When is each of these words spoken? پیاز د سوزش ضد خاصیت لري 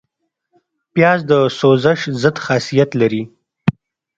پیاز 0.93 1.19
د 1.31 1.33
سوزش 1.59 2.01
ضد 2.21 2.37
خاصیت 2.45 2.89
لري 3.01 3.23